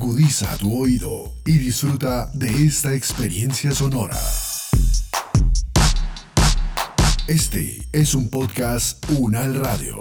Agudiza 0.00 0.46
tu 0.58 0.80
oído 0.80 1.32
y 1.44 1.58
disfruta 1.58 2.30
de 2.32 2.46
esta 2.66 2.94
experiencia 2.94 3.72
sonora. 3.72 4.16
Este 7.26 7.82
es 7.92 8.14
un 8.14 8.30
podcast 8.30 9.04
Unal 9.18 9.56
Radio. 9.56 10.00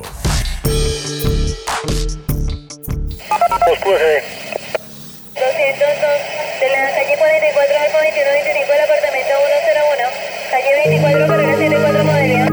de 6.59 6.67
la 6.69 6.91
calle 6.93 7.17
44 7.17 7.77
al 7.81 7.89
2125 7.97 8.69
del 8.69 8.81
apartamento 8.85 9.33
101, 9.65 10.13
calle 10.51 10.71
24 10.85 11.25
carrera 11.25 11.57
74 11.57 12.03
Modelia. 12.05 12.45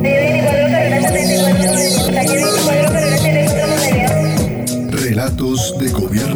Calle 0.00 0.16
24 0.30 0.72
carrera 0.72 0.98
74 1.04 2.14
calle 2.14 2.34
24 2.34 2.88
carrera 2.92 3.16
74 3.18 3.66
Modelia. 3.68 4.26
Relatos 5.06 5.78
de 5.78 5.88
gobierno 5.90 6.35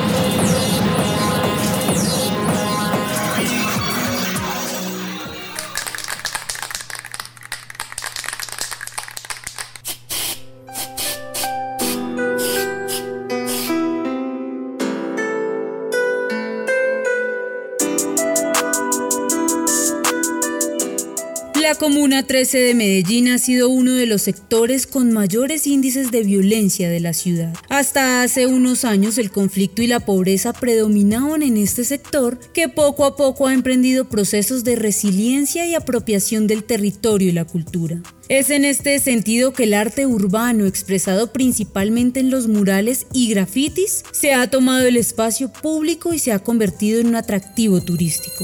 Comuna 22.11 22.27
13 22.27 22.57
de 22.57 22.75
Medellín 22.75 23.29
ha 23.29 23.37
sido 23.37 23.69
uno 23.69 23.93
de 23.93 24.05
los 24.05 24.23
sectores 24.23 24.85
con 24.85 25.13
mayores 25.13 25.65
índices 25.65 26.11
de 26.11 26.23
violencia 26.23 26.89
de 26.89 26.99
la 26.99 27.13
ciudad. 27.13 27.53
Hasta 27.69 28.21
hace 28.21 28.47
unos 28.47 28.83
años 28.83 29.17
el 29.17 29.31
conflicto 29.31 29.81
y 29.81 29.87
la 29.87 30.01
pobreza 30.01 30.51
predominaban 30.51 31.41
en 31.41 31.55
este 31.55 31.85
sector 31.85 32.37
que 32.51 32.67
poco 32.67 33.05
a 33.05 33.15
poco 33.15 33.47
ha 33.47 33.53
emprendido 33.53 34.09
procesos 34.09 34.65
de 34.65 34.75
resiliencia 34.75 35.65
y 35.65 35.73
apropiación 35.73 36.47
del 36.47 36.65
territorio 36.65 37.29
y 37.29 37.31
la 37.31 37.45
cultura. 37.45 38.01
Es 38.27 38.49
en 38.49 38.65
este 38.65 38.99
sentido 38.99 39.53
que 39.53 39.63
el 39.63 39.73
arte 39.73 40.05
urbano, 40.05 40.65
expresado 40.65 41.31
principalmente 41.31 42.19
en 42.19 42.29
los 42.29 42.49
murales 42.49 43.07
y 43.13 43.29
grafitis, 43.29 44.03
se 44.11 44.33
ha 44.33 44.49
tomado 44.49 44.85
el 44.85 44.97
espacio 44.97 45.49
público 45.49 46.13
y 46.13 46.19
se 46.19 46.33
ha 46.33 46.39
convertido 46.39 46.99
en 46.99 47.07
un 47.07 47.15
atractivo 47.15 47.79
turístico. 47.79 48.43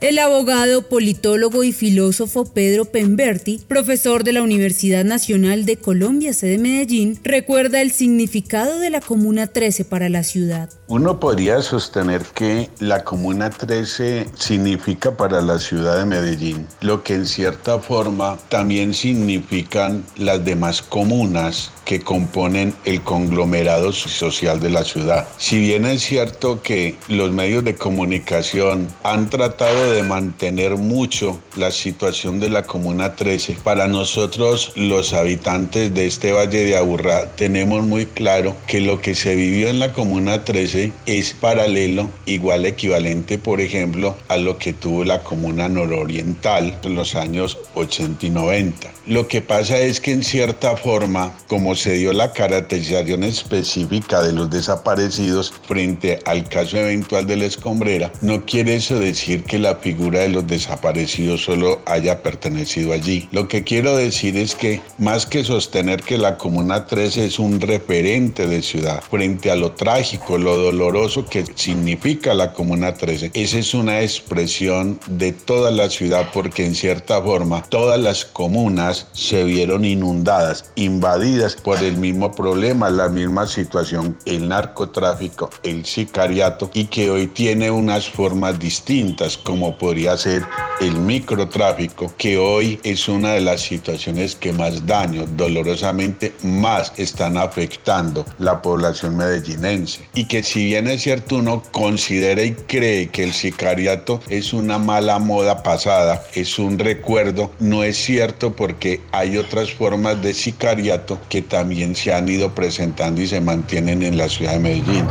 El 0.00 0.20
abogado, 0.20 0.82
politólogo 0.82 1.64
y 1.64 1.72
filósofo 1.72 2.44
Pedro 2.44 2.84
Pemberti, 2.84 3.60
profesor 3.66 4.22
de 4.22 4.32
la 4.32 4.42
Universidad 4.42 5.04
Nacional 5.04 5.64
de 5.64 5.76
Colombia, 5.76 6.32
sede 6.32 6.56
Medellín, 6.56 7.18
recuerda 7.24 7.80
el 7.82 7.90
significado 7.90 8.78
de 8.78 8.90
la 8.90 9.00
Comuna 9.00 9.48
13 9.48 9.84
para 9.84 10.08
la 10.08 10.22
ciudad. 10.22 10.70
Uno 10.86 11.18
podría 11.18 11.62
sostener 11.62 12.22
que 12.32 12.70
la 12.78 13.02
Comuna 13.02 13.50
13 13.50 14.28
significa 14.36 15.16
para 15.16 15.42
la 15.42 15.58
ciudad 15.58 15.98
de 15.98 16.06
Medellín 16.06 16.68
lo 16.80 17.02
que 17.02 17.14
en 17.14 17.26
cierta 17.26 17.80
forma 17.80 18.38
también 18.48 18.94
significan 18.94 20.04
las 20.16 20.44
demás 20.44 20.80
comunas 20.80 21.72
que 21.84 22.02
componen 22.02 22.74
el 22.84 23.02
conglomerado 23.02 23.92
social 23.92 24.60
de 24.60 24.70
la 24.70 24.84
ciudad. 24.84 25.26
Si 25.38 25.58
bien 25.58 25.86
es 25.86 26.02
cierto 26.02 26.62
que 26.62 26.96
los 27.08 27.32
medios 27.32 27.64
de 27.64 27.76
comunicación 27.76 28.88
han 29.02 29.30
tratado 29.30 29.87
de 29.87 29.87
mantener 30.02 30.76
mucho 30.76 31.40
la 31.56 31.70
situación 31.70 32.40
de 32.40 32.48
la 32.48 32.64
Comuna 32.64 33.16
13, 33.16 33.58
para 33.64 33.88
nosotros 33.88 34.72
los 34.76 35.12
habitantes 35.12 35.92
de 35.94 36.06
este 36.06 36.32
Valle 36.32 36.64
de 36.64 36.76
Aburrá 36.76 37.32
tenemos 37.36 37.84
muy 37.84 38.06
claro 38.06 38.56
que 38.66 38.80
lo 38.80 39.00
que 39.00 39.14
se 39.14 39.34
vivió 39.34 39.68
en 39.68 39.78
la 39.78 39.92
Comuna 39.92 40.44
13 40.44 40.92
es 41.06 41.34
paralelo, 41.34 42.08
igual 42.26 42.66
equivalente, 42.66 43.38
por 43.38 43.60
ejemplo, 43.60 44.16
a 44.28 44.36
lo 44.36 44.58
que 44.58 44.72
tuvo 44.72 45.04
la 45.04 45.22
Comuna 45.22 45.68
Nororiental 45.68 46.78
en 46.82 46.94
los 46.94 47.14
años 47.14 47.58
80 47.74 48.26
y 48.26 48.30
90. 48.30 48.90
Lo 49.06 49.26
que 49.26 49.40
pasa 49.40 49.78
es 49.78 50.00
que 50.00 50.12
en 50.12 50.22
cierta 50.22 50.76
forma, 50.76 51.32
como 51.48 51.74
se 51.74 51.94
dio 51.94 52.12
la 52.12 52.32
caracterización 52.32 53.24
específica 53.24 54.22
de 54.22 54.32
los 54.32 54.50
desaparecidos 54.50 55.52
frente 55.66 56.18
al 56.24 56.48
caso 56.48 56.76
eventual 56.76 57.26
de 57.26 57.36
la 57.36 57.46
escombrera, 57.46 58.12
no 58.20 58.44
quiere 58.44 58.76
eso 58.76 58.98
decir 58.98 59.44
que 59.44 59.58
la 59.58 59.77
figura 59.78 60.20
de 60.20 60.28
los 60.28 60.46
desaparecidos 60.46 61.44
solo 61.44 61.80
haya 61.86 62.22
pertenecido 62.22 62.92
allí. 62.92 63.28
Lo 63.32 63.48
que 63.48 63.64
quiero 63.64 63.96
decir 63.96 64.36
es 64.36 64.54
que 64.54 64.80
más 64.98 65.26
que 65.26 65.44
sostener 65.44 66.02
que 66.02 66.18
la 66.18 66.36
Comuna 66.36 66.86
13 66.86 67.26
es 67.26 67.38
un 67.38 67.60
referente 67.60 68.46
de 68.46 68.62
ciudad 68.62 69.02
frente 69.02 69.50
a 69.50 69.56
lo 69.56 69.72
trágico, 69.72 70.38
lo 70.38 70.56
doloroso 70.56 71.26
que 71.26 71.44
significa 71.54 72.34
la 72.34 72.52
Comuna 72.52 72.94
13, 72.94 73.30
esa 73.34 73.58
es 73.58 73.74
una 73.74 74.02
expresión 74.02 75.00
de 75.06 75.32
toda 75.32 75.70
la 75.70 75.88
ciudad 75.90 76.28
porque 76.32 76.64
en 76.64 76.74
cierta 76.74 77.22
forma 77.22 77.62
todas 77.68 78.00
las 78.00 78.24
comunas 78.24 79.06
se 79.12 79.44
vieron 79.44 79.84
inundadas, 79.84 80.70
invadidas 80.76 81.56
por 81.56 81.82
el 81.82 81.96
mismo 81.96 82.32
problema, 82.32 82.90
la 82.90 83.08
misma 83.08 83.46
situación, 83.46 84.16
el 84.24 84.48
narcotráfico, 84.48 85.50
el 85.62 85.84
sicariato 85.84 86.70
y 86.74 86.84
que 86.86 87.10
hoy 87.10 87.26
tiene 87.26 87.70
unas 87.70 88.08
formas 88.08 88.58
distintas 88.58 89.36
como 89.36 89.67
podría 89.76 90.16
ser 90.16 90.44
el 90.80 90.94
microtráfico, 90.94 92.12
que 92.16 92.38
hoy 92.38 92.78
es 92.84 93.08
una 93.08 93.32
de 93.32 93.40
las 93.40 93.62
situaciones 93.62 94.36
que 94.36 94.52
más 94.52 94.86
daño, 94.86 95.26
dolorosamente 95.36 96.32
más 96.42 96.92
están 96.96 97.36
afectando 97.36 98.24
la 98.38 98.62
población 98.62 99.16
medellinense. 99.16 100.00
Y 100.14 100.26
que 100.26 100.42
si 100.42 100.66
bien 100.66 100.86
es 100.86 101.02
cierto 101.02 101.36
uno 101.36 101.62
considera 101.72 102.42
y 102.42 102.52
cree 102.52 103.08
que 103.08 103.24
el 103.24 103.32
sicariato 103.32 104.20
es 104.28 104.52
una 104.52 104.78
mala 104.78 105.18
moda 105.18 105.62
pasada, 105.62 106.22
es 106.34 106.58
un 106.58 106.78
recuerdo, 106.78 107.50
no 107.58 107.82
es 107.82 107.96
cierto 107.96 108.54
porque 108.54 109.00
hay 109.12 109.36
otras 109.36 109.72
formas 109.72 110.22
de 110.22 110.34
sicariato 110.34 111.18
que 111.28 111.42
también 111.42 111.96
se 111.96 112.12
han 112.12 112.28
ido 112.28 112.54
presentando 112.54 113.20
y 113.20 113.26
se 113.26 113.40
mantienen 113.40 114.02
en 114.02 114.16
la 114.16 114.28
ciudad 114.28 114.52
de 114.52 114.60
Medellín. 114.60 115.06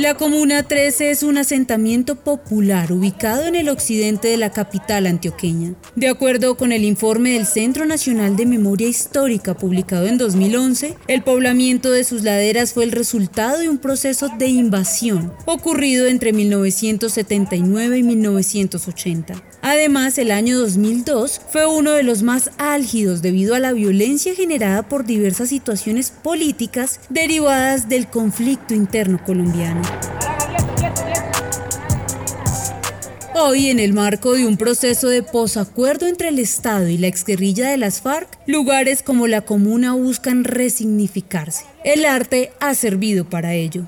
La 0.00 0.14
Comuna 0.14 0.62
13 0.62 1.10
es 1.10 1.22
un 1.22 1.36
asentamiento 1.36 2.16
popular 2.16 2.90
ubicado 2.90 3.44
en 3.44 3.54
el 3.54 3.68
occidente 3.68 4.28
de 4.28 4.38
la 4.38 4.50
capital 4.50 5.06
antioqueña. 5.06 5.74
De 5.94 6.08
acuerdo 6.08 6.56
con 6.56 6.72
el 6.72 6.84
informe 6.84 7.34
del 7.34 7.44
Centro 7.44 7.84
Nacional 7.84 8.34
de 8.34 8.46
Memoria 8.46 8.88
Histórica 8.88 9.52
publicado 9.52 10.06
en 10.06 10.16
2011, 10.16 10.96
el 11.06 11.22
poblamiento 11.22 11.90
de 11.90 12.04
sus 12.04 12.22
laderas 12.22 12.72
fue 12.72 12.84
el 12.84 12.92
resultado 12.92 13.58
de 13.58 13.68
un 13.68 13.76
proceso 13.76 14.30
de 14.38 14.46
invasión 14.46 15.34
ocurrido 15.44 16.06
entre 16.06 16.32
1979 16.32 17.98
y 17.98 18.02
1980. 18.02 19.49
Además, 19.62 20.16
el 20.18 20.30
año 20.30 20.58
2002 20.58 21.40
fue 21.50 21.66
uno 21.66 21.92
de 21.92 22.02
los 22.02 22.22
más 22.22 22.50
álgidos 22.56 23.20
debido 23.20 23.54
a 23.54 23.60
la 23.60 23.72
violencia 23.72 24.34
generada 24.34 24.88
por 24.88 25.04
diversas 25.04 25.50
situaciones 25.50 26.10
políticas 26.10 27.00
derivadas 27.10 27.88
del 27.88 28.06
conflicto 28.08 28.74
interno 28.74 29.22
colombiano. 29.22 29.82
Hoy, 33.34 33.68
en 33.68 33.78
el 33.78 33.92
marco 33.92 34.32
de 34.32 34.46
un 34.46 34.56
proceso 34.56 35.08
de 35.08 35.22
posacuerdo 35.22 36.06
entre 36.06 36.28
el 36.28 36.38
Estado 36.38 36.88
y 36.88 36.98
la 36.98 37.06
exguerrilla 37.06 37.70
de 37.70 37.76
las 37.76 38.00
FARC, 38.00 38.28
lugares 38.46 39.02
como 39.02 39.26
la 39.26 39.42
comuna 39.42 39.94
buscan 39.94 40.44
resignificarse. 40.44 41.64
El 41.84 42.04
arte 42.04 42.52
ha 42.60 42.74
servido 42.74 43.28
para 43.28 43.54
ello. 43.54 43.86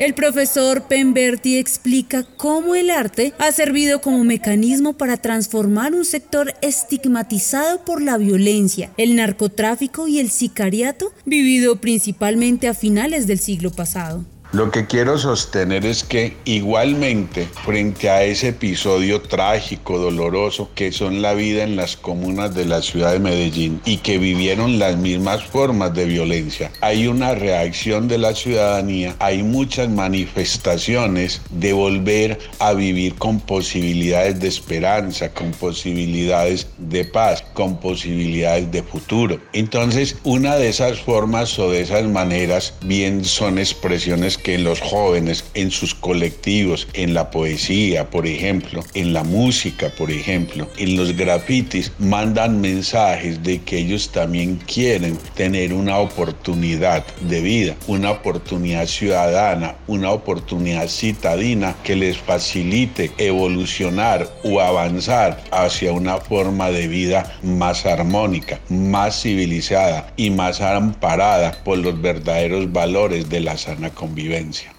El 0.00 0.14
profesor 0.14 0.84
Pemberti 0.84 1.58
explica 1.58 2.24
cómo 2.38 2.74
el 2.74 2.88
arte 2.88 3.34
ha 3.38 3.52
servido 3.52 4.00
como 4.00 4.24
mecanismo 4.24 4.94
para 4.94 5.18
transformar 5.18 5.92
un 5.92 6.06
sector 6.06 6.54
estigmatizado 6.62 7.84
por 7.84 8.00
la 8.00 8.16
violencia, 8.16 8.92
el 8.96 9.14
narcotráfico 9.14 10.08
y 10.08 10.18
el 10.18 10.30
sicariato, 10.30 11.12
vivido 11.26 11.82
principalmente 11.82 12.66
a 12.66 12.72
finales 12.72 13.26
del 13.26 13.40
siglo 13.40 13.72
pasado. 13.72 14.24
Lo 14.52 14.72
que 14.72 14.86
quiero 14.86 15.16
sostener 15.16 15.86
es 15.86 16.02
que 16.02 16.36
igualmente 16.44 17.46
frente 17.64 18.10
a 18.10 18.24
ese 18.24 18.48
episodio 18.48 19.20
trágico, 19.20 19.96
doloroso, 19.96 20.70
que 20.74 20.90
son 20.90 21.22
la 21.22 21.34
vida 21.34 21.62
en 21.62 21.76
las 21.76 21.96
comunas 21.96 22.52
de 22.52 22.64
la 22.64 22.82
ciudad 22.82 23.12
de 23.12 23.20
Medellín 23.20 23.80
y 23.84 23.98
que 23.98 24.18
vivieron 24.18 24.80
las 24.80 24.96
mismas 24.96 25.44
formas 25.44 25.94
de 25.94 26.04
violencia, 26.06 26.72
hay 26.80 27.06
una 27.06 27.36
reacción 27.36 28.08
de 28.08 28.18
la 28.18 28.34
ciudadanía, 28.34 29.14
hay 29.20 29.44
muchas 29.44 29.88
manifestaciones 29.88 31.42
de 31.50 31.72
volver 31.72 32.40
a 32.58 32.72
vivir 32.72 33.14
con 33.14 33.38
posibilidades 33.38 34.40
de 34.40 34.48
esperanza, 34.48 35.32
con 35.32 35.52
posibilidades 35.52 36.66
de 36.76 37.04
paz, 37.04 37.39
con 37.60 37.76
posibilidades 37.76 38.72
de 38.72 38.82
futuro. 38.82 39.38
Entonces, 39.52 40.16
una 40.24 40.56
de 40.56 40.70
esas 40.70 40.98
formas 40.98 41.58
o 41.58 41.70
de 41.70 41.82
esas 41.82 42.06
maneras 42.08 42.72
bien 42.86 43.22
son 43.22 43.58
expresiones 43.58 44.38
que 44.38 44.56
los 44.56 44.80
jóvenes, 44.80 45.44
en 45.52 45.70
sus 45.70 45.94
colectivos, 45.94 46.88
en 46.94 47.12
la 47.12 47.30
poesía, 47.30 48.08
por 48.08 48.26
ejemplo, 48.26 48.82
en 48.94 49.12
la 49.12 49.24
música, 49.24 49.90
por 49.98 50.10
ejemplo, 50.10 50.68
en 50.78 50.96
los 50.96 51.14
grafitis, 51.14 51.92
mandan 51.98 52.62
mensajes 52.62 53.42
de 53.42 53.60
que 53.60 53.80
ellos 53.80 54.08
también 54.10 54.56
quieren 54.66 55.18
tener 55.34 55.74
una 55.74 55.98
oportunidad 55.98 57.04
de 57.28 57.42
vida, 57.42 57.76
una 57.88 58.12
oportunidad 58.12 58.86
ciudadana, 58.86 59.74
una 59.86 60.12
oportunidad 60.12 60.88
citadina 60.88 61.76
que 61.84 61.94
les 61.94 62.16
facilite 62.16 63.12
evolucionar 63.18 64.26
o 64.44 64.62
avanzar 64.62 65.44
hacia 65.50 65.92
una 65.92 66.16
forma 66.16 66.70
de 66.70 66.88
vida 66.88 67.38
más 67.42 67.49
armónica, 67.86 68.60
más 68.68 69.22
civilizada 69.22 70.12
y 70.16 70.30
más 70.30 70.60
amparada 70.60 71.52
por 71.64 71.78
los 71.78 72.00
verdaderos 72.00 72.72
valores 72.72 73.28
de 73.28 73.40
la 73.40 73.56
sana 73.56 73.90
convivencia. 73.90 74.72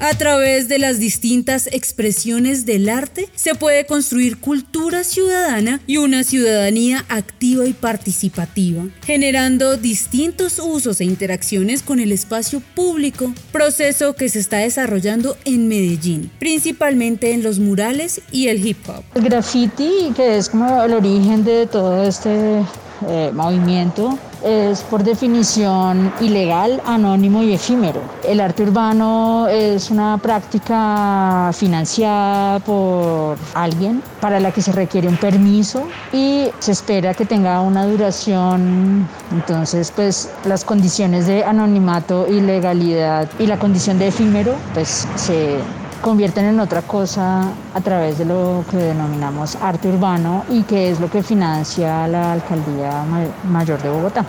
A 0.00 0.14
través 0.14 0.68
de 0.68 0.78
las 0.78 1.00
distintas 1.00 1.66
expresiones 1.72 2.64
del 2.64 2.88
arte 2.88 3.28
se 3.34 3.56
puede 3.56 3.84
construir 3.84 4.38
cultura 4.38 5.02
ciudadana 5.02 5.80
y 5.88 5.96
una 5.96 6.22
ciudadanía 6.22 7.04
activa 7.08 7.66
y 7.66 7.72
participativa, 7.72 8.84
generando 9.04 9.76
distintos 9.76 10.60
usos 10.60 11.00
e 11.00 11.04
interacciones 11.04 11.82
con 11.82 11.98
el 11.98 12.12
espacio 12.12 12.62
público, 12.76 13.34
proceso 13.50 14.14
que 14.14 14.28
se 14.28 14.38
está 14.38 14.58
desarrollando 14.58 15.36
en 15.44 15.66
Medellín, 15.66 16.30
principalmente 16.38 17.32
en 17.32 17.42
los 17.42 17.58
murales 17.58 18.20
y 18.30 18.46
el 18.46 18.64
hip 18.64 18.78
hop. 18.88 19.02
El 19.16 19.24
graffiti, 19.24 20.12
que 20.14 20.38
es 20.38 20.48
como 20.48 20.80
el 20.80 20.92
origen 20.92 21.42
de 21.42 21.66
todo 21.66 22.04
este 22.04 22.62
eh, 23.08 23.32
movimiento 23.34 24.16
es 24.44 24.82
por 24.82 25.02
definición 25.02 26.12
ilegal, 26.20 26.82
anónimo 26.86 27.42
y 27.42 27.52
efímero. 27.52 28.00
El 28.26 28.40
arte 28.40 28.62
urbano 28.62 29.48
es 29.48 29.90
una 29.90 30.18
práctica 30.18 31.50
financiada 31.52 32.58
por 32.60 33.36
alguien 33.54 34.02
para 34.20 34.40
la 34.40 34.52
que 34.52 34.62
se 34.62 34.72
requiere 34.72 35.08
un 35.08 35.16
permiso 35.16 35.88
y 36.12 36.46
se 36.58 36.72
espera 36.72 37.14
que 37.14 37.24
tenga 37.24 37.60
una 37.60 37.86
duración. 37.86 39.08
Entonces, 39.32 39.92
pues 39.94 40.30
las 40.44 40.64
condiciones 40.64 41.26
de 41.26 41.44
anonimato, 41.44 42.26
ilegalidad 42.28 43.28
y 43.38 43.46
la 43.46 43.58
condición 43.58 43.98
de 43.98 44.08
efímero, 44.08 44.54
pues 44.74 45.06
se 45.16 45.58
convierten 46.00 46.46
en 46.46 46.60
otra 46.60 46.82
cosa 46.82 47.52
a 47.74 47.80
través 47.80 48.18
de 48.18 48.24
lo 48.24 48.64
que 48.70 48.76
denominamos 48.76 49.56
arte 49.56 49.88
urbano 49.88 50.44
y 50.48 50.62
que 50.62 50.90
es 50.90 51.00
lo 51.00 51.10
que 51.10 51.22
financia 51.22 52.06
la 52.08 52.32
Alcaldía 52.32 53.04
Mayor 53.44 53.82
de 53.82 53.90
Bogotá 53.90 54.24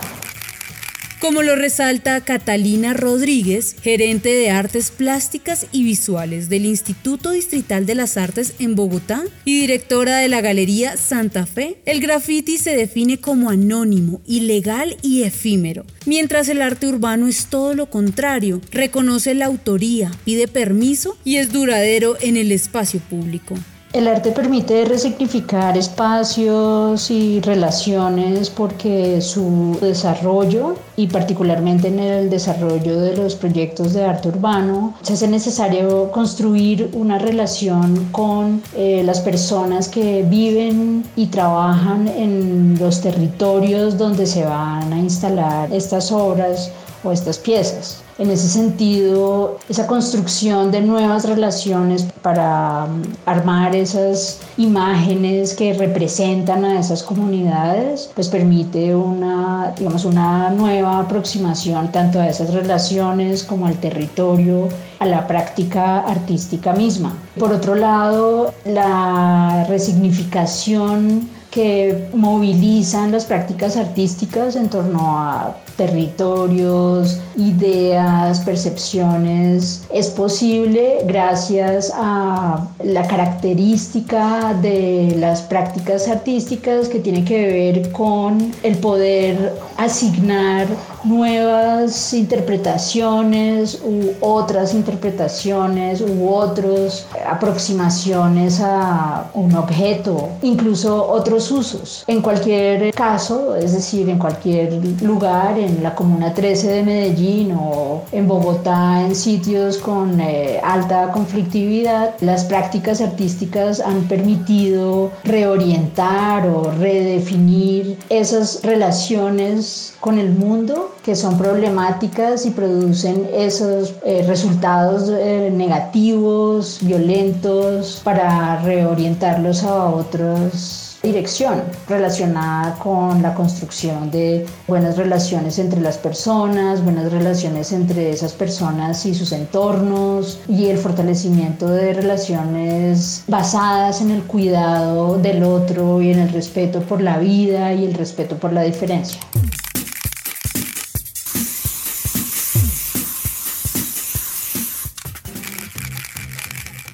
como 1.20 1.42
lo 1.42 1.54
resalta 1.54 2.22
Catalina 2.22 2.94
Rodríguez, 2.94 3.76
gerente 3.82 4.30
de 4.30 4.50
artes 4.50 4.90
plásticas 4.90 5.66
y 5.70 5.84
visuales 5.84 6.48
del 6.48 6.64
Instituto 6.64 7.32
Distrital 7.32 7.84
de 7.84 7.94
las 7.94 8.16
Artes 8.16 8.54
en 8.58 8.74
Bogotá 8.74 9.22
y 9.44 9.60
directora 9.60 10.16
de 10.16 10.28
la 10.28 10.40
Galería 10.40 10.96
Santa 10.96 11.44
Fe, 11.44 11.76
el 11.84 12.00
graffiti 12.00 12.56
se 12.56 12.74
define 12.74 13.18
como 13.18 13.50
anónimo, 13.50 14.22
ilegal 14.26 14.96
y 15.02 15.22
efímero, 15.22 15.84
mientras 16.06 16.48
el 16.48 16.62
arte 16.62 16.86
urbano 16.86 17.28
es 17.28 17.46
todo 17.46 17.74
lo 17.74 17.90
contrario, 17.90 18.62
reconoce 18.70 19.34
la 19.34 19.46
autoría, 19.46 20.10
pide 20.24 20.48
permiso 20.48 21.18
y 21.22 21.36
es 21.36 21.52
duradero 21.52 22.16
en 22.22 22.38
el 22.38 22.50
espacio 22.50 22.98
público. 22.98 23.56
El 23.92 24.06
arte 24.06 24.30
permite 24.30 24.84
resignificar 24.84 25.76
espacios 25.76 27.10
y 27.10 27.40
relaciones 27.40 28.48
porque 28.48 29.20
su 29.20 29.76
desarrollo 29.80 30.76
y 30.94 31.08
particularmente 31.08 31.88
en 31.88 31.98
el 31.98 32.30
desarrollo 32.30 33.00
de 33.00 33.16
los 33.16 33.34
proyectos 33.34 33.92
de 33.92 34.04
arte 34.04 34.28
urbano 34.28 34.94
se 35.02 35.14
hace 35.14 35.26
necesario 35.26 36.12
construir 36.12 36.90
una 36.92 37.18
relación 37.18 38.06
con 38.12 38.62
eh, 38.76 39.02
las 39.04 39.18
personas 39.22 39.88
que 39.88 40.22
viven 40.22 41.04
y 41.16 41.26
trabajan 41.26 42.06
en 42.06 42.76
los 42.78 43.00
territorios 43.00 43.98
donde 43.98 44.26
se 44.26 44.44
van 44.44 44.92
a 44.92 45.00
instalar 45.00 45.72
estas 45.72 46.12
obras 46.12 46.70
o 47.02 47.12
estas 47.12 47.38
piezas. 47.38 48.02
En 48.18 48.30
ese 48.30 48.50
sentido, 48.50 49.56
esa 49.70 49.86
construcción 49.86 50.70
de 50.70 50.82
nuevas 50.82 51.26
relaciones 51.26 52.06
para 52.20 52.84
um, 52.84 53.00
armar 53.24 53.74
esas 53.74 54.40
imágenes 54.58 55.54
que 55.54 55.72
representan 55.72 56.66
a 56.66 56.78
esas 56.78 57.02
comunidades, 57.02 58.10
pues 58.14 58.28
permite 58.28 58.94
una, 58.94 59.72
digamos, 59.78 60.04
una 60.04 60.50
nueva 60.50 60.98
aproximación 60.98 61.90
tanto 61.92 62.20
a 62.20 62.28
esas 62.28 62.52
relaciones 62.52 63.42
como 63.42 63.66
al 63.66 63.76
territorio, 63.80 64.68
a 64.98 65.06
la 65.06 65.26
práctica 65.26 66.00
artística 66.00 66.74
misma. 66.74 67.16
Por 67.38 67.52
otro 67.52 67.74
lado, 67.74 68.52
la 68.66 69.64
resignificación 69.66 71.26
que 71.50 72.08
movilizan 72.12 73.10
las 73.12 73.24
prácticas 73.24 73.76
artísticas 73.76 74.56
en 74.56 74.68
torno 74.68 75.18
a 75.18 75.56
territorios, 75.80 77.18
ideas, 77.38 78.40
percepciones, 78.40 79.82
es 79.90 80.08
posible 80.08 80.98
gracias 81.06 81.90
a 81.94 82.68
la 82.84 83.06
característica 83.06 84.52
de 84.60 85.16
las 85.18 85.40
prácticas 85.40 86.06
artísticas 86.06 86.90
que 86.90 86.98
tiene 86.98 87.24
que 87.24 87.46
ver 87.46 87.92
con 87.92 88.52
el 88.62 88.76
poder 88.76 89.54
asignar 89.78 90.66
nuevas 91.04 92.12
interpretaciones 92.12 93.80
u 93.84 94.12
otras 94.20 94.74
interpretaciones 94.74 96.00
u 96.00 96.28
otras 96.28 97.06
aproximaciones 97.28 98.60
a 98.60 99.30
un 99.34 99.54
objeto, 99.54 100.28
incluso 100.42 101.08
otros 101.10 101.50
usos. 101.50 102.04
En 102.06 102.20
cualquier 102.20 102.92
caso, 102.92 103.56
es 103.56 103.72
decir, 103.72 104.08
en 104.08 104.18
cualquier 104.18 104.72
lugar, 105.02 105.58
en 105.58 105.82
la 105.82 105.94
Comuna 105.94 106.34
13 106.34 106.68
de 106.68 106.82
Medellín 106.82 107.52
o 107.52 108.02
en 108.12 108.26
Bogotá, 108.26 109.02
en 109.02 109.14
sitios 109.14 109.78
con 109.78 110.20
eh, 110.20 110.60
alta 110.62 111.10
conflictividad, 111.12 112.14
las 112.20 112.44
prácticas 112.44 113.00
artísticas 113.00 113.80
han 113.80 114.02
permitido 114.08 115.10
reorientar 115.24 116.46
o 116.46 116.70
redefinir 116.78 117.98
esas 118.08 118.62
relaciones 118.62 119.94
con 120.00 120.18
el 120.18 120.30
mundo 120.30 120.89
que 121.04 121.16
son 121.16 121.38
problemáticas 121.38 122.46
y 122.46 122.50
producen 122.50 123.28
esos 123.32 123.94
eh, 124.04 124.24
resultados 124.26 125.08
eh, 125.08 125.50
negativos, 125.52 126.78
violentos, 126.82 128.00
para 128.04 128.60
reorientarlos 128.62 129.64
a 129.64 129.86
otros 129.86 130.90
dirección 131.02 131.62
relacionada 131.88 132.74
con 132.78 133.22
la 133.22 133.34
construcción 133.34 134.10
de 134.10 134.46
buenas 134.68 134.98
relaciones 134.98 135.58
entre 135.58 135.80
las 135.80 135.96
personas, 135.96 136.84
buenas 136.84 137.10
relaciones 137.10 137.72
entre 137.72 138.10
esas 138.10 138.32
personas 138.34 139.06
y 139.06 139.14
sus 139.14 139.32
entornos 139.32 140.40
y 140.46 140.66
el 140.66 140.76
fortalecimiento 140.76 141.68
de 141.68 141.94
relaciones 141.94 143.24
basadas 143.28 144.02
en 144.02 144.10
el 144.10 144.22
cuidado 144.24 145.16
del 145.18 145.42
otro 145.42 146.02
y 146.02 146.10
en 146.10 146.18
el 146.18 146.28
respeto 146.30 146.80
por 146.80 147.00
la 147.00 147.18
vida 147.18 147.72
y 147.72 147.86
el 147.86 147.94
respeto 147.94 148.36
por 148.36 148.52
la 148.52 148.62
diferencia. 148.62 149.20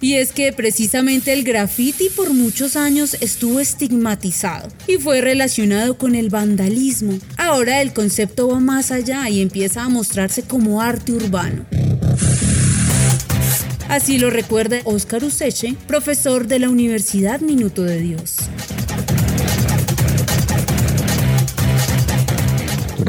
Y 0.07 0.15
es 0.15 0.31
que 0.31 0.53
precisamente 0.53 1.33
el 1.33 1.43
graffiti 1.43 2.11
por 2.11 2.33
muchos 2.33 2.77
años 2.77 3.17
estuvo 3.21 3.59
estigmatizado 3.59 4.69
y 4.87 4.99
fue 4.99 5.21
relacionado 5.21 5.99
con 5.99 6.15
el 6.15 6.31
vandalismo. 6.31 7.19
Ahora 7.37 7.83
el 7.83 7.93
concepto 7.93 8.47
va 8.47 8.61
más 8.61 8.93
allá 8.93 9.29
y 9.29 9.41
empieza 9.41 9.83
a 9.83 9.89
mostrarse 9.89 10.45
como 10.45 10.81
arte 10.81 11.11
urbano. 11.11 11.67
Así 13.89 14.19
lo 14.19 14.31
recuerda 14.31 14.79
Óscar 14.85 15.25
Useche, 15.25 15.75
profesor 15.89 16.47
de 16.47 16.61
la 16.61 16.69
Universidad 16.69 17.41
Minuto 17.41 17.83
de 17.83 17.99
Dios. 17.99 18.37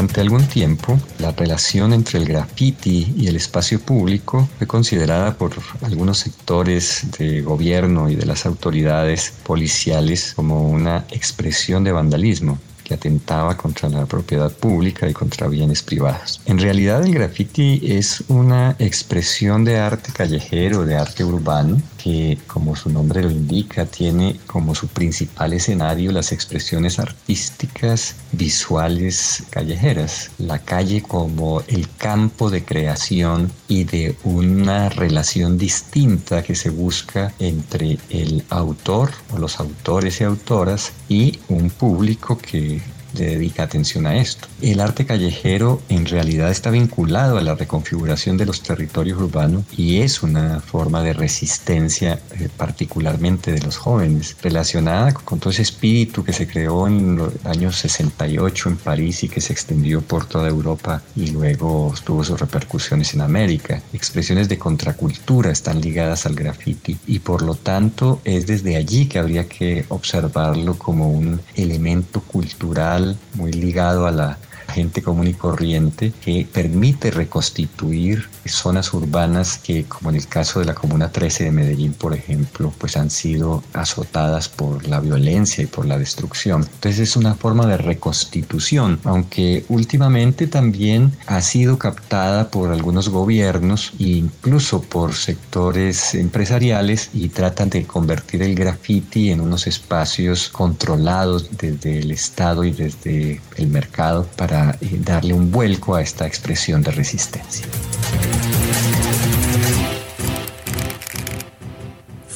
Durante 0.07 0.21
algún 0.21 0.47
tiempo, 0.47 0.97
la 1.19 1.33
relación 1.33 1.91
entre 1.91 2.19
el 2.19 2.25
graffiti 2.25 3.13
y 3.17 3.27
el 3.27 3.35
espacio 3.35 3.81
público 3.81 4.47
fue 4.57 4.65
considerada 4.65 5.37
por 5.37 5.51
algunos 5.81 6.19
sectores 6.19 7.05
de 7.19 7.41
gobierno 7.41 8.09
y 8.09 8.15
de 8.15 8.25
las 8.25 8.45
autoridades 8.45 9.33
policiales 9.43 10.31
como 10.33 10.69
una 10.69 11.03
expresión 11.11 11.83
de 11.83 11.91
vandalismo 11.91 12.57
que 12.85 12.93
atentaba 12.93 13.57
contra 13.57 13.89
la 13.89 14.05
propiedad 14.05 14.49
pública 14.49 15.09
y 15.09 15.13
contra 15.13 15.49
bienes 15.49 15.83
privados. 15.83 16.39
En 16.45 16.57
realidad 16.57 17.05
el 17.05 17.13
graffiti 17.13 17.81
es 17.83 18.23
una 18.29 18.77
expresión 18.79 19.65
de 19.65 19.77
arte 19.77 20.13
callejero, 20.13 20.85
de 20.85 20.95
arte 20.95 21.25
urbano, 21.25 21.81
que 22.07 22.37
como 22.47 22.73
su 22.77 22.89
nombre 22.89 23.21
lo 23.21 23.29
indica, 23.29 23.85
tiene 23.85 24.39
como 24.47 24.73
su 24.73 24.87
principal 24.87 25.51
escenario 25.51 26.13
las 26.13 26.31
expresiones 26.31 26.99
artísticas, 26.99 28.15
visuales, 28.31 29.43
callejeras. 29.49 30.31
La 30.37 30.59
calle 30.59 31.01
como 31.01 31.61
el 31.67 31.89
campo 31.97 32.49
de 32.49 32.63
creación 32.63 33.51
y 33.67 33.83
de 33.83 34.15
una 34.23 34.87
relación 34.87 35.57
distinta 35.57 36.43
que 36.43 36.55
se 36.55 36.69
busca 36.69 37.33
entre 37.39 37.97
el 38.09 38.45
autor 38.51 39.11
o 39.33 39.37
los 39.37 39.59
autores 39.59 40.21
y 40.21 40.23
autoras 40.23 40.93
y 41.09 41.39
un 41.49 41.69
público 41.69 42.37
que 42.37 42.81
dedica 43.13 43.63
atención 43.63 44.07
a 44.07 44.17
esto. 44.17 44.47
El 44.61 44.79
arte 44.79 45.05
callejero 45.05 45.81
en 45.89 46.05
realidad 46.05 46.51
está 46.51 46.69
vinculado 46.69 47.37
a 47.37 47.41
la 47.41 47.55
reconfiguración 47.55 48.37
de 48.37 48.45
los 48.45 48.61
territorios 48.61 49.19
urbanos 49.19 49.63
y 49.75 50.01
es 50.01 50.23
una 50.23 50.59
forma 50.59 51.01
de 51.03 51.13
resistencia 51.13 52.19
eh, 52.39 52.49
particularmente 52.55 53.51
de 53.51 53.61
los 53.61 53.77
jóvenes, 53.77 54.35
relacionada 54.41 55.13
con 55.13 55.39
todo 55.39 55.51
ese 55.51 55.61
espíritu 55.61 56.23
que 56.23 56.33
se 56.33 56.47
creó 56.47 56.87
en 56.87 57.17
los 57.17 57.33
años 57.45 57.77
68 57.77 58.69
en 58.69 58.77
París 58.77 59.23
y 59.23 59.29
que 59.29 59.41
se 59.41 59.53
extendió 59.53 60.01
por 60.01 60.25
toda 60.25 60.47
Europa 60.47 61.01
y 61.15 61.27
luego 61.27 61.93
tuvo 62.03 62.23
sus 62.23 62.39
repercusiones 62.39 63.13
en 63.13 63.21
América. 63.21 63.81
Expresiones 63.93 64.49
de 64.49 64.57
contracultura 64.57 65.51
están 65.51 65.81
ligadas 65.81 66.25
al 66.25 66.35
graffiti 66.35 66.97
y 67.07 67.19
por 67.19 67.41
lo 67.41 67.55
tanto 67.55 68.21
es 68.23 68.47
desde 68.47 68.75
allí 68.75 69.07
que 69.07 69.19
habría 69.19 69.47
que 69.47 69.85
observarlo 69.89 70.77
como 70.77 71.09
un 71.09 71.39
elemento 71.55 72.21
cultural 72.21 73.06
muy 73.33 73.51
ligado 73.51 74.07
a 74.07 74.11
la 74.11 74.37
gente 74.73 75.01
común 75.01 75.27
y 75.27 75.33
corriente 75.33 76.11
que 76.23 76.47
permite 76.51 77.11
reconstituir 77.11 78.27
zonas 78.53 78.93
urbanas 78.93 79.57
que, 79.57 79.85
como 79.85 80.09
en 80.09 80.17
el 80.17 80.27
caso 80.27 80.59
de 80.59 80.65
la 80.65 80.75
Comuna 80.75 81.11
13 81.11 81.45
de 81.45 81.51
Medellín, 81.51 81.93
por 81.93 82.13
ejemplo, 82.13 82.73
pues 82.77 82.97
han 82.97 83.09
sido 83.09 83.63
azotadas 83.73 84.49
por 84.49 84.87
la 84.87 84.99
violencia 84.99 85.63
y 85.63 85.67
por 85.67 85.85
la 85.85 85.97
destrucción. 85.97 86.61
Entonces 86.61 86.99
es 86.99 87.15
una 87.15 87.35
forma 87.35 87.65
de 87.65 87.77
reconstitución, 87.77 88.99
aunque 89.03 89.65
últimamente 89.69 90.47
también 90.47 91.11
ha 91.25 91.41
sido 91.41 91.77
captada 91.77 92.49
por 92.49 92.71
algunos 92.71 93.09
gobiernos 93.09 93.93
e 93.99 94.03
incluso 94.03 94.81
por 94.81 95.13
sectores 95.13 96.15
empresariales 96.15 97.09
y 97.13 97.29
tratan 97.29 97.69
de 97.69 97.85
convertir 97.85 98.43
el 98.43 98.55
graffiti 98.55 99.31
en 99.31 99.41
unos 99.41 99.67
espacios 99.67 100.49
controlados 100.49 101.49
desde 101.57 101.99
el 101.99 102.11
Estado 102.11 102.63
y 102.63 102.71
desde 102.71 103.41
el 103.55 103.67
mercado 103.67 104.27
para 104.35 104.77
eh, 104.81 104.99
darle 105.03 105.33
un 105.33 105.51
vuelco 105.51 105.95
a 105.95 106.01
esta 106.01 106.27
expresión 106.27 106.81
de 106.81 106.91
resistencia. 106.91 107.65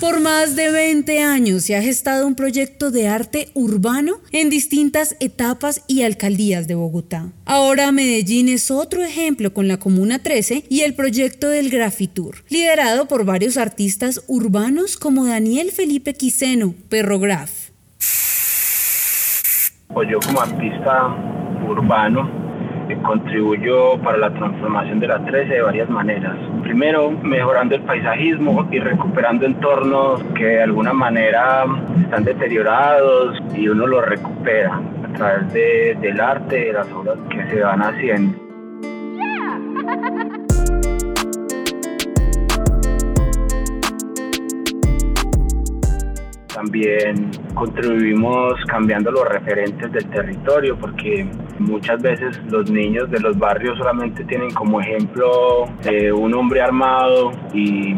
Por 0.01 0.19
más 0.19 0.55
de 0.55 0.71
20 0.71 1.21
años 1.21 1.65
se 1.65 1.75
ha 1.75 1.81
gestado 1.83 2.25
un 2.25 2.33
proyecto 2.33 2.89
de 2.89 3.07
arte 3.07 3.49
urbano 3.53 4.13
en 4.31 4.49
distintas 4.49 5.15
etapas 5.19 5.83
y 5.87 6.01
alcaldías 6.01 6.67
de 6.67 6.73
Bogotá. 6.73 7.27
Ahora 7.45 7.91
Medellín 7.91 8.49
es 8.49 8.71
otro 8.71 9.03
ejemplo 9.03 9.53
con 9.53 9.67
la 9.67 9.77
Comuna 9.77 10.17
13 10.17 10.63
y 10.69 10.81
el 10.81 10.95
proyecto 10.95 11.49
del 11.49 11.69
Grafitur, 11.69 12.37
liderado 12.49 13.07
por 13.07 13.25
varios 13.25 13.57
artistas 13.57 14.23
urbanos 14.27 14.97
como 14.97 15.27
Daniel 15.27 15.69
Felipe 15.69 16.15
Quiseno, 16.15 16.73
Perrograf. 16.89 17.69
Pues 19.93 20.09
yo 20.09 20.19
como 20.19 20.41
artista 20.41 21.15
urbano 21.69 22.40
contribuyó 23.03 23.97
para 23.99 24.17
la 24.17 24.29
transformación 24.31 24.99
de 24.99 25.07
la 25.07 25.23
13 25.23 25.53
de 25.53 25.61
varias 25.61 25.89
maneras. 25.89 26.35
Primero, 26.63 27.11
mejorando 27.11 27.75
el 27.75 27.81
paisajismo 27.81 28.67
y 28.71 28.79
recuperando 28.79 29.45
entornos 29.45 30.23
que 30.35 30.45
de 30.45 30.63
alguna 30.63 30.93
manera 30.93 31.65
están 32.01 32.23
deteriorados 32.23 33.37
y 33.55 33.67
uno 33.67 33.87
los 33.87 34.05
recupera 34.05 34.81
a 35.03 35.13
través 35.13 35.53
del 36.01 36.19
arte, 36.19 36.55
de 36.55 36.73
las 36.73 36.91
obras 36.91 37.17
que 37.29 37.45
se 37.47 37.61
van 37.61 37.81
haciendo. 37.81 38.50
También 46.63 47.31
contribuimos 47.55 48.53
cambiando 48.67 49.09
los 49.09 49.27
referentes 49.27 49.91
del 49.91 50.05
territorio 50.11 50.77
porque 50.77 51.27
muchas 51.57 51.99
veces 52.03 52.39
los 52.51 52.69
niños 52.69 53.09
de 53.09 53.19
los 53.19 53.35
barrios 53.39 53.75
solamente 53.79 54.23
tienen 54.25 54.51
como 54.51 54.79
ejemplo 54.79 55.65
eh, 55.85 56.11
un 56.11 56.35
hombre 56.35 56.61
armado 56.61 57.31
y 57.51 57.95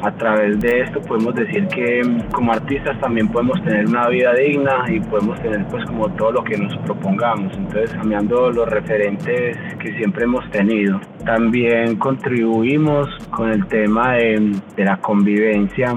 a 0.00 0.12
través 0.12 0.60
de 0.60 0.82
esto 0.82 1.00
podemos 1.00 1.34
decir 1.34 1.66
que 1.66 2.02
como 2.30 2.52
artistas 2.52 3.00
también 3.00 3.26
podemos 3.32 3.60
tener 3.64 3.86
una 3.88 4.06
vida 4.06 4.32
digna 4.34 4.84
y 4.86 5.00
podemos 5.00 5.40
tener 5.42 5.66
pues 5.66 5.84
como 5.86 6.08
todo 6.10 6.30
lo 6.30 6.44
que 6.44 6.56
nos 6.56 6.76
propongamos. 6.78 7.52
Entonces 7.56 7.90
cambiando 7.94 8.52
los 8.52 8.68
referentes 8.68 9.58
que 9.80 9.92
siempre 9.96 10.22
hemos 10.22 10.48
tenido. 10.52 11.00
También 11.24 11.96
contribuimos 11.96 13.08
con 13.30 13.50
el 13.50 13.66
tema 13.66 14.12
de, 14.12 14.52
de 14.76 14.84
la 14.84 14.98
convivencia 14.98 15.96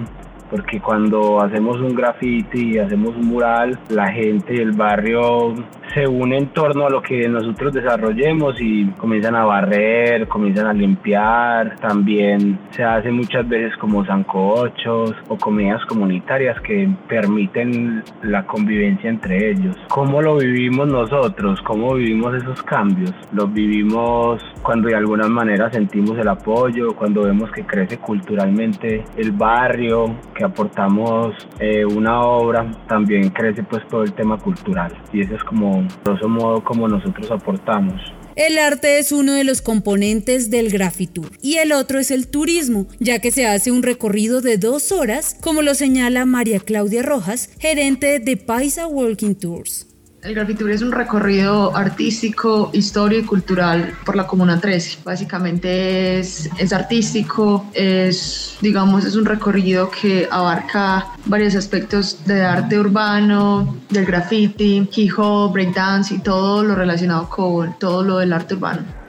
porque 0.52 0.82
cuando 0.82 1.42
hacemos 1.42 1.78
un 1.78 1.96
graffiti, 1.96 2.78
hacemos 2.78 3.16
un 3.16 3.28
mural, 3.28 3.80
la 3.90 4.12
gente 4.12 4.54
del 4.54 4.74
barrio 4.74 5.56
se 5.94 6.08
une 6.08 6.38
en 6.38 6.48
torno 6.48 6.86
a 6.86 6.90
lo 6.90 7.02
que 7.02 7.28
nosotros 7.28 7.74
desarrollemos 7.74 8.56
y 8.60 8.86
comienzan 8.92 9.36
a 9.36 9.46
barrer, 9.46 10.28
comienzan 10.28 10.68
a 10.68 10.74
limpiar. 10.74 11.76
También 11.80 12.60
se 12.72 12.84
hace 12.84 13.12
muchas 13.12 13.48
veces 13.48 13.76
como 13.78 14.06
zancochos 14.06 15.14
o 15.28 15.38
comidas 15.38 15.84
comunitarias 15.86 16.60
que 16.62 16.90
permiten 17.08 18.04
la 18.24 18.46
convivencia 18.46 19.10
entre 19.10 19.52
ellos. 19.52 19.76
¿Cómo 19.90 20.22
lo 20.22 20.38
vivimos 20.38 20.88
nosotros? 20.88 21.62
¿Cómo 21.64 21.96
vivimos 21.96 22.36
esos 22.36 22.62
cambios? 22.64 23.14
Los 23.34 23.52
vivimos 23.54 24.42
cuando 24.62 24.90
de 24.90 24.96
alguna 24.96 25.28
manera 25.28 25.72
sentimos 25.72 26.18
el 26.18 26.28
apoyo, 26.28 26.96
cuando 26.96 27.24
vemos 27.24 27.52
que 27.52 27.66
crece 27.66 27.98
culturalmente 27.98 29.04
el 29.18 29.32
barrio, 29.32 30.16
que 30.36 30.41
aportamos 30.44 31.34
eh, 31.60 31.86
una 31.86 32.22
obra, 32.22 32.72
también 32.88 33.30
crece 33.30 33.64
pues 33.64 33.88
todo 33.88 34.04
el 34.04 34.14
tema 34.14 34.38
cultural. 34.38 34.92
Y 35.14 35.22
eso 35.22 35.36
es 35.36 35.44
como 35.44 35.88
grosso 36.04 36.28
modo 36.28 36.64
como 36.64 36.88
nosotros 36.88 37.30
aportamos. 37.32 38.02
El 38.36 38.58
arte 38.58 38.98
es 38.98 39.12
uno 39.12 39.34
de 39.34 39.44
los 39.44 39.62
componentes 39.62 40.50
del 40.50 40.70
Grafitur 40.70 41.32
y 41.42 41.56
el 41.58 41.74
otro 41.74 42.00
es 42.00 42.12
el 42.12 42.28
turismo, 42.28 42.88
ya 43.00 43.20
que 43.20 43.30
se 43.30 43.46
hace 43.46 43.72
un 43.72 43.84
recorrido 43.84 44.42
de 44.42 44.58
dos 44.58 44.94
horas, 44.94 45.36
como 45.42 45.62
lo 45.62 45.76
señala 45.76 46.26
María 46.26 46.60
Claudia 46.60 47.04
Rojas, 47.04 47.50
gerente 47.60 48.20
de 48.20 48.38
Paisa 48.38 48.88
Walking 48.88 49.36
Tours. 49.36 49.91
El 50.24 50.36
Grafitur 50.36 50.70
es 50.70 50.84
un 50.84 50.92
recorrido 50.92 51.76
artístico, 51.76 52.70
histórico 52.74 53.24
y 53.24 53.26
cultural 53.26 53.98
por 54.06 54.16
la 54.16 54.28
Comuna 54.28 54.62
13. 54.62 55.00
Básicamente 55.04 56.20
es, 56.20 56.48
es 56.60 56.72
artístico, 56.74 57.66
es, 57.74 58.56
digamos, 58.62 59.04
es 59.04 59.16
un 59.16 59.26
recorrido 59.26 59.90
que 59.90 60.28
abarca 60.30 61.08
varios 61.26 61.56
aspectos 61.56 62.24
de 62.26 62.44
arte 62.44 62.80
urbano, 62.80 63.78
del 63.90 64.06
graffiti, 64.06 64.88
hip 64.96 65.12
hop, 65.18 65.54
breakdance 65.54 66.14
y 66.14 66.20
todo 66.20 66.64
lo 66.64 66.76
relacionado 66.76 67.28
con 67.28 67.80
todo 67.80 68.04
lo 68.04 68.20
del 68.20 68.32
arte 68.32 68.54
urbano. 68.54 69.01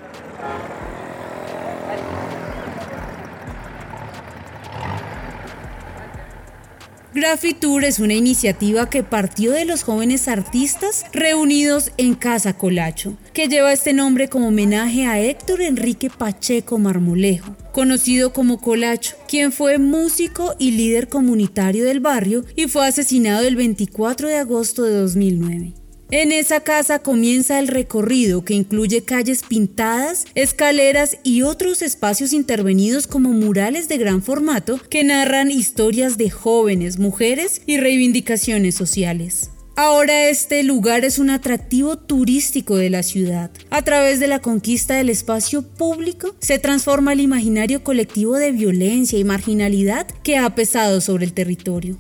Graffitour 7.15 7.85
es 7.85 7.99
una 7.99 8.15
iniciativa 8.15 8.89
que 8.89 9.03
partió 9.03 9.53
de 9.53 9.67
los 9.67 9.83
jóvenes 9.83 10.29
artistas 10.29 11.05
reunidos 11.13 11.93
en 11.99 12.15
Casa 12.15 12.55
Colacho, 12.55 13.19
que 13.35 13.49
lleva 13.49 13.71
este 13.71 13.93
nombre 13.93 14.29
como 14.29 14.49
homenaje 14.49 15.05
a 15.05 15.21
Héctor 15.21 15.61
Enrique 15.61 16.09
Pacheco 16.09 16.79
Marmolejo, 16.79 17.55
conocido 17.73 18.33
como 18.33 18.63
Colacho, 18.63 19.17
quien 19.29 19.53
fue 19.53 19.77
músico 19.77 20.55
y 20.59 20.71
líder 20.71 21.11
comunitario 21.11 21.85
del 21.85 22.01
barrio 22.01 22.47
y 22.57 22.69
fue 22.69 22.87
asesinado 22.87 23.47
el 23.47 23.57
24 23.57 24.29
de 24.29 24.39
agosto 24.39 24.83
de 24.85 24.95
2009. 24.95 25.82
En 26.15 26.31
esa 26.31 26.61
casa 26.61 26.99
comienza 26.99 27.59
el 27.59 27.69
recorrido 27.69 28.45
que 28.45 28.53
incluye 28.53 29.03
calles 29.03 29.43
pintadas, 29.49 30.27
escaleras 30.35 31.17
y 31.25 31.41
otros 31.41 31.81
espacios 31.81 32.35
intervenidos 32.35 33.07
como 33.07 33.31
murales 33.31 33.89
de 33.89 33.97
gran 33.97 34.23
formato 34.23 34.79
que 34.91 35.05
narran 35.05 35.51
historias 35.51 36.19
de 36.19 36.29
jóvenes, 36.29 36.99
mujeres 36.99 37.63
y 37.65 37.79
reivindicaciones 37.79 38.75
sociales. 38.75 39.49
Ahora 39.75 40.29
este 40.29 40.63
lugar 40.65 41.07
es 41.07 41.19
un 41.19 41.31
atractivo 41.31 41.97
turístico 41.97 42.77
de 42.77 42.91
la 42.91 43.03
ciudad. 43.03 43.51
A 43.71 43.81
través 43.81 44.21
de 44.21 44.29
la 44.29 44.41
conquista 44.41 44.97
del 44.97 45.09
espacio 45.09 45.63
público 45.63 46.37
se 46.41 46.59
transforma 46.59 47.15
el 47.15 47.21
imaginario 47.21 47.83
colectivo 47.83 48.37
de 48.37 48.53
violencia 48.53 49.19
y 49.19 49.25
marginalidad 49.25 50.07
que 50.23 50.37
ha 50.37 50.55
pesado 50.55 51.01
sobre 51.01 51.25
el 51.25 51.33
territorio. 51.33 51.97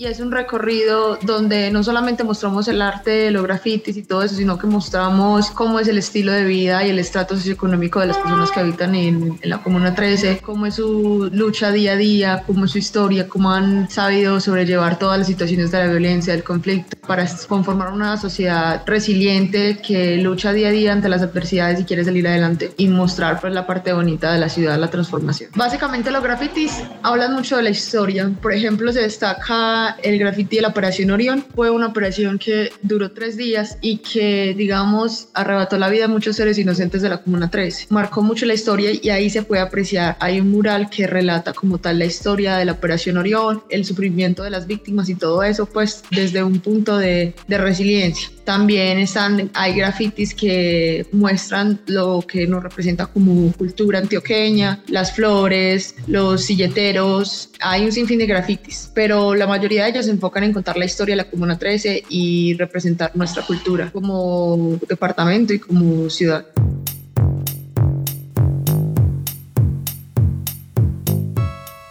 Y 0.00 0.06
es 0.06 0.18
un 0.18 0.32
recorrido 0.32 1.18
donde 1.20 1.70
no 1.70 1.84
solamente 1.84 2.24
mostramos 2.24 2.66
el 2.68 2.80
arte 2.80 3.10
de 3.10 3.30
los 3.30 3.42
grafitis 3.42 3.98
y 3.98 4.02
todo 4.02 4.22
eso, 4.22 4.34
sino 4.34 4.56
que 4.56 4.66
mostramos 4.66 5.50
cómo 5.50 5.78
es 5.78 5.88
el 5.88 5.98
estilo 5.98 6.32
de 6.32 6.44
vida 6.44 6.86
y 6.86 6.88
el 6.88 6.98
estrato 6.98 7.36
socioeconómico 7.36 8.00
de 8.00 8.06
las 8.06 8.16
personas 8.16 8.50
que 8.50 8.60
habitan 8.60 8.94
en, 8.94 9.38
en, 9.42 9.50
la 9.50 9.62
Comuna 9.62 9.94
13, 9.94 10.40
cómo 10.42 10.64
es 10.64 10.76
su 10.76 11.28
lucha 11.34 11.70
día 11.70 11.92
a 11.92 11.96
día, 11.96 12.44
cómo 12.46 12.64
es 12.64 12.70
su 12.70 12.78
historia, 12.78 13.28
cómo 13.28 13.52
han 13.52 13.90
sabido 13.90 14.40
sobrellevar 14.40 14.98
todas 14.98 15.18
las 15.18 15.26
situaciones 15.26 15.70
de 15.70 15.80
la 15.80 15.88
violencia, 15.88 16.32
del 16.32 16.44
conflicto, 16.44 16.96
para 17.06 17.26
conformar 17.46 17.92
una 17.92 18.16
sociedad 18.16 18.82
resiliente 18.86 19.82
que 19.86 20.16
lucha 20.16 20.54
día 20.54 20.68
a 20.68 20.70
día 20.70 20.92
ante 20.94 21.10
las 21.10 21.20
adversidades 21.20 21.78
y 21.78 21.84
quiere 21.84 22.06
salir 22.06 22.26
adelante 22.26 22.72
y 22.78 22.88
mostrar 22.88 23.38
pues 23.38 23.52
la 23.52 23.66
parte 23.66 23.92
bonita 23.92 24.32
de 24.32 24.38
la 24.38 24.48
ciudad, 24.48 24.78
la 24.78 24.88
transformación. 24.88 25.50
Básicamente 25.54 26.10
los 26.10 26.22
grafitis 26.22 26.82
hablan 27.02 27.34
mucho 27.34 27.58
de 27.58 27.64
la 27.64 27.70
historia. 27.70 28.30
Por 28.40 28.54
ejemplo, 28.54 28.90
se 28.92 29.02
destaca 29.02 29.89
el 30.02 30.18
graffiti 30.18 30.56
de 30.56 30.62
la 30.62 30.68
Operación 30.68 31.10
Orión. 31.10 31.44
Fue 31.54 31.70
una 31.70 31.86
operación 31.86 32.38
que 32.38 32.72
duró 32.82 33.12
tres 33.12 33.36
días 33.36 33.78
y 33.80 33.98
que, 33.98 34.54
digamos, 34.56 35.28
arrebató 35.34 35.78
la 35.78 35.88
vida 35.88 36.06
a 36.06 36.08
muchos 36.08 36.36
seres 36.36 36.58
inocentes 36.58 37.02
de 37.02 37.08
la 37.08 37.22
Comuna 37.22 37.50
13. 37.50 37.86
Marcó 37.90 38.22
mucho 38.22 38.46
la 38.46 38.54
historia 38.54 38.90
y 39.00 39.10
ahí 39.10 39.30
se 39.30 39.42
puede 39.42 39.62
apreciar. 39.62 40.16
Hay 40.20 40.40
un 40.40 40.50
mural 40.50 40.90
que 40.90 41.06
relata 41.06 41.52
como 41.52 41.78
tal 41.78 41.98
la 41.98 42.04
historia 42.04 42.56
de 42.56 42.64
la 42.64 42.72
Operación 42.72 43.16
Orión, 43.16 43.62
el 43.70 43.84
sufrimiento 43.84 44.42
de 44.42 44.50
las 44.50 44.66
víctimas 44.66 45.08
y 45.08 45.14
todo 45.14 45.42
eso, 45.42 45.66
pues 45.66 46.02
desde 46.10 46.42
un 46.42 46.60
punto 46.60 46.98
de, 46.98 47.34
de 47.46 47.58
resiliencia. 47.58 48.28
También 48.44 48.98
están, 48.98 49.50
hay 49.54 49.74
grafitis 49.74 50.34
que 50.34 51.06
muestran 51.12 51.80
lo 51.86 52.24
que 52.26 52.46
nos 52.46 52.62
representa 52.62 53.06
como 53.06 53.52
cultura 53.52 53.98
antioqueña, 53.98 54.82
las 54.88 55.12
flores, 55.12 55.94
los 56.06 56.44
silleteros, 56.44 57.50
hay 57.60 57.84
un 57.84 57.92
sinfín 57.92 58.18
de 58.18 58.26
grafitis, 58.26 58.90
pero 58.94 59.34
la 59.34 59.46
mayoría 59.46 59.79
de 59.84 59.90
ellos 59.90 60.06
se 60.06 60.10
enfocan 60.10 60.44
en 60.44 60.52
contar 60.52 60.76
la 60.76 60.84
historia 60.84 61.12
de 61.12 61.16
la 61.16 61.30
Comuna 61.30 61.58
13 61.58 62.04
y 62.08 62.54
representar 62.54 63.12
nuestra 63.14 63.44
cultura 63.44 63.90
como 63.90 64.78
departamento 64.88 65.52
y 65.52 65.58
como 65.58 66.08
ciudad. 66.10 66.46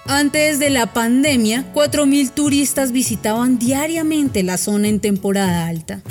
Antes 0.05 0.59
de 0.59 0.69
la 0.69 0.91
pandemia, 0.91 1.65
4.000 1.73 2.31
turistas 2.31 2.91
visitaban 2.91 3.59
diariamente 3.59 4.43
la 4.43 4.57
zona 4.57 4.87
en 4.87 4.99
temporada 4.99 5.67
alta. 5.67 6.01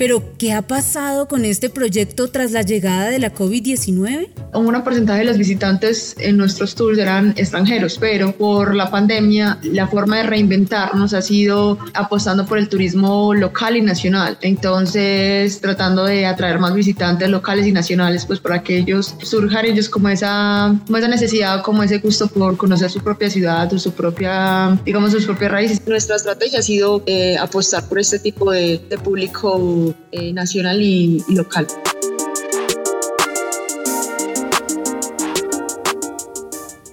Pero, 0.00 0.22
¿qué 0.38 0.54
ha 0.54 0.62
pasado 0.62 1.28
con 1.28 1.44
este 1.44 1.68
proyecto 1.68 2.28
tras 2.28 2.52
la 2.52 2.62
llegada 2.62 3.10
de 3.10 3.18
la 3.18 3.34
COVID-19? 3.34 4.28
Un 4.54 4.66
gran 4.66 4.82
porcentaje 4.82 5.18
de 5.18 5.24
los 5.26 5.36
visitantes 5.36 6.16
en 6.18 6.38
nuestros 6.38 6.74
tours 6.74 6.96
eran 6.96 7.34
extranjeros, 7.36 7.98
pero 7.98 8.32
por 8.32 8.74
la 8.74 8.90
pandemia 8.90 9.58
la 9.62 9.86
forma 9.88 10.16
de 10.16 10.22
reinventarnos 10.22 11.12
ha 11.12 11.20
sido 11.20 11.76
apostando 11.92 12.46
por 12.46 12.56
el 12.56 12.70
turismo 12.70 13.34
local 13.34 13.76
y 13.76 13.82
nacional. 13.82 14.38
Entonces, 14.40 15.60
tratando 15.60 16.06
de 16.06 16.24
atraer 16.24 16.58
más 16.58 16.72
visitantes 16.72 17.28
locales 17.28 17.66
y 17.66 17.72
nacionales, 17.72 18.24
pues 18.24 18.40
para 18.40 18.62
que 18.62 18.78
ellos 18.78 19.14
surjan 19.22 19.66
ellos 19.66 19.90
como 19.90 20.08
esa, 20.08 20.80
como 20.86 20.96
esa 20.96 21.08
necesidad, 21.08 21.62
como 21.62 21.82
ese 21.82 21.98
gusto 21.98 22.26
por 22.26 22.56
conocer 22.56 22.90
su 22.90 23.00
propia 23.00 23.28
ciudad 23.28 23.70
o 23.70 23.78
su 23.78 23.92
propia, 23.92 24.80
digamos, 24.82 25.12
sus 25.12 25.26
propias 25.26 25.52
raíces. 25.52 25.86
Nuestra 25.86 26.16
estrategia 26.16 26.60
ha 26.60 26.62
sido 26.62 27.02
eh, 27.04 27.36
apostar 27.36 27.86
por 27.86 27.98
este 27.98 28.18
tipo 28.18 28.50
de, 28.50 28.80
de 28.88 28.96
público 28.96 29.89
eh, 30.12 30.32
nacional 30.32 30.80
y, 30.82 31.22
y 31.28 31.34
local. 31.34 31.66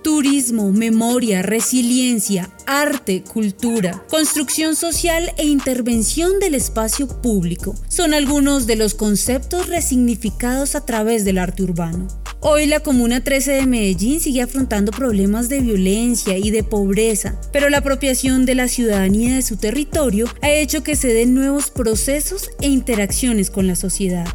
Turismo, 0.04 0.72
memoria, 0.72 1.42
resiliencia, 1.42 2.50
arte, 2.66 3.24
cultura, 3.24 4.04
construcción 4.10 4.75
social 4.75 5.31
e 5.38 5.46
intervención 5.46 6.40
del 6.40 6.55
espacio 6.55 7.07
público 7.22 7.75
son 7.88 8.14
algunos 8.14 8.68
de 8.68 8.77
los 8.77 8.94
conceptos 8.94 9.68
resignificados 9.68 10.75
a 10.75 10.86
través 10.86 11.25
del 11.25 11.38
arte 11.38 11.64
urbano. 11.64 12.07
Hoy 12.50 12.66
la 12.66 12.79
Comuna 12.79 13.22
13 13.22 13.51
de 13.51 13.66
Medellín 13.66 14.22
sigue 14.22 14.42
afrontando 14.42 14.94
problemas 14.94 15.50
de 15.50 15.60
violencia 15.60 16.38
y 16.38 16.50
de 16.50 16.64
pobreza, 16.64 17.38
pero 17.51 17.68
la 17.68 17.79
apropiación 17.79 18.46
de 18.46 18.55
la 18.55 18.70
ciudadanía 18.70 19.36
de 19.36 19.42
su 19.42 19.57
territorio 19.57 20.27
ha 20.42 20.50
hecho 20.50 20.81
que 20.81 20.96
se 20.96 21.14
den 21.14 21.36
nuevos 21.36 21.70
procesos 21.72 22.50
e 22.62 22.68
interacciones 22.70 23.51
con 23.51 23.68
la 23.68 23.75
sociedad. 23.75 24.25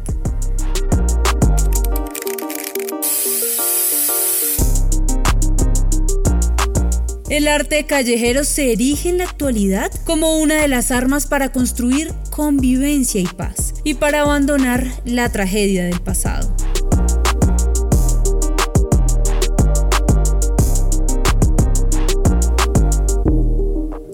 El 7.31 7.47
arte 7.47 7.83
callejero 7.87 8.43
se 8.43 8.73
erige 8.73 9.09
en 9.09 9.17
la 9.17 9.23
actualidad 9.23 9.91
como 10.05 10.37
una 10.37 10.61
de 10.61 10.67
las 10.67 10.91
armas 10.91 11.25
para 11.25 11.51
construir 11.51 12.13
convivencia 12.29 13.19
y 13.19 13.25
paz 13.25 13.73
y 13.83 13.95
para 13.95 14.21
abandonar 14.21 14.85
la 15.03 15.31
tragedia 15.31 15.85
del 15.85 15.99
pasado. 15.99 16.55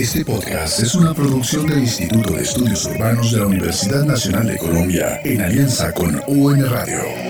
Este 0.00 0.24
podcast 0.24 0.80
es 0.80 0.94
una 0.94 1.12
producción 1.12 1.66
del 1.66 1.80
Instituto 1.80 2.32
de 2.32 2.42
Estudios 2.42 2.86
Urbanos 2.86 3.32
de 3.32 3.40
la 3.40 3.46
Universidad 3.46 4.02
Nacional 4.06 4.46
de 4.46 4.56
Colombia 4.56 5.20
en 5.22 5.42
alianza 5.42 5.92
con 5.92 6.22
UN 6.26 6.64
Radio. 6.70 7.29